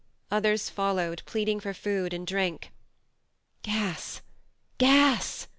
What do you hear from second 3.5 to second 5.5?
"Gas, gas